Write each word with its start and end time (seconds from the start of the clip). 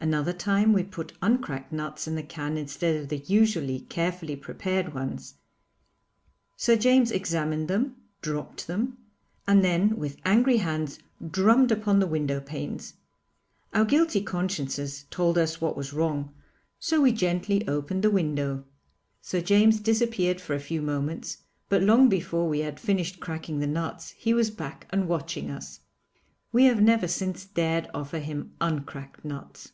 Another 0.00 0.34
time 0.34 0.74
we 0.74 0.82
put 0.84 1.14
uncracked 1.22 1.72
nuts 1.72 2.06
in 2.06 2.14
the 2.14 2.22
can 2.22 2.58
instead 2.58 2.94
of 2.96 3.08
the 3.08 3.20
usually 3.24 3.80
carefully 3.80 4.36
prepared 4.36 4.92
ones. 4.92 5.36
Sir 6.58 6.76
James 6.76 7.10
examined 7.10 7.68
them, 7.68 7.96
dropped 8.20 8.66
them, 8.66 8.98
and 9.46 9.64
then 9.64 9.96
with 9.96 10.18
angry 10.26 10.58
hands 10.58 10.98
drummed 11.30 11.72
upon 11.72 12.00
the 12.00 12.06
window 12.06 12.38
panes. 12.38 12.92
Our 13.72 13.86
guilty 13.86 14.20
consciences 14.20 15.06
told 15.08 15.38
us 15.38 15.62
what 15.62 15.74
was 15.74 15.94
wrong, 15.94 16.34
so 16.78 17.00
we 17.00 17.10
gently 17.10 17.66
opened 17.66 18.02
the 18.04 18.10
window. 18.10 18.66
Sir 19.22 19.40
James 19.40 19.80
disappeared 19.80 20.38
for 20.38 20.52
a 20.52 20.60
few 20.60 20.82
moments, 20.82 21.38
but 21.70 21.80
long 21.82 22.10
before 22.10 22.46
we 22.46 22.58
had 22.58 22.78
finished 22.78 23.20
cracking 23.20 23.58
the 23.60 23.66
nuts 23.66 24.10
he 24.10 24.34
was 24.34 24.50
back 24.50 24.86
and 24.90 25.08
watching 25.08 25.50
us. 25.50 25.80
We 26.52 26.64
have 26.64 26.82
never 26.82 27.08
since 27.08 27.46
dared 27.46 27.88
offer 27.94 28.18
him 28.18 28.52
uncracked 28.60 29.24
nuts. 29.24 29.70